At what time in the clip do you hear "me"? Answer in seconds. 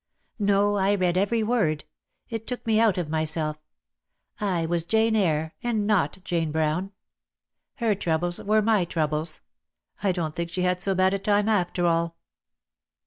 2.65-2.79